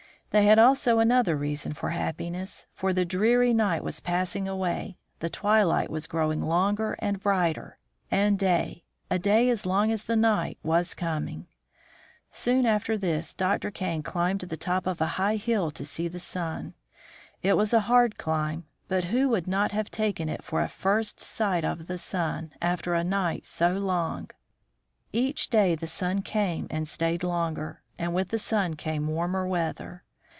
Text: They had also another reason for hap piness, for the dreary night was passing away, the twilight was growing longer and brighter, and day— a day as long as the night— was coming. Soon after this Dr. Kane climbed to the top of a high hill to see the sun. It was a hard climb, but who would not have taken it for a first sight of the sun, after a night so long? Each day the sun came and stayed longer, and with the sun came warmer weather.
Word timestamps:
They 0.33 0.45
had 0.45 0.59
also 0.59 0.99
another 0.99 1.35
reason 1.35 1.73
for 1.73 1.89
hap 1.89 2.15
piness, 2.15 2.65
for 2.71 2.93
the 2.93 3.03
dreary 3.03 3.53
night 3.53 3.83
was 3.83 3.99
passing 3.99 4.47
away, 4.47 4.97
the 5.19 5.29
twilight 5.29 5.89
was 5.89 6.07
growing 6.07 6.41
longer 6.41 6.95
and 6.99 7.19
brighter, 7.19 7.77
and 8.09 8.39
day— 8.39 8.85
a 9.11 9.19
day 9.19 9.49
as 9.49 9.65
long 9.65 9.91
as 9.91 10.05
the 10.05 10.15
night— 10.15 10.57
was 10.73 10.93
coming. 10.93 11.47
Soon 12.29 12.65
after 12.65 12.97
this 12.97 13.33
Dr. 13.33 13.71
Kane 13.71 14.03
climbed 14.03 14.39
to 14.39 14.45
the 14.45 14.55
top 14.55 14.87
of 14.87 15.01
a 15.01 15.05
high 15.19 15.35
hill 15.35 15.69
to 15.71 15.83
see 15.83 16.07
the 16.07 16.17
sun. 16.17 16.75
It 17.43 17.57
was 17.57 17.73
a 17.73 17.81
hard 17.91 18.17
climb, 18.17 18.63
but 18.87 19.03
who 19.11 19.27
would 19.27 19.47
not 19.47 19.73
have 19.73 19.91
taken 19.91 20.29
it 20.29 20.45
for 20.45 20.61
a 20.61 20.69
first 20.69 21.19
sight 21.19 21.65
of 21.65 21.87
the 21.87 21.97
sun, 21.97 22.53
after 22.61 22.93
a 22.93 23.03
night 23.03 23.45
so 23.45 23.73
long? 23.73 24.29
Each 25.11 25.49
day 25.49 25.75
the 25.75 25.87
sun 25.87 26.21
came 26.21 26.67
and 26.69 26.87
stayed 26.87 27.21
longer, 27.21 27.81
and 27.99 28.13
with 28.13 28.29
the 28.29 28.39
sun 28.39 28.75
came 28.75 29.09
warmer 29.09 29.45
weather. 29.45 30.05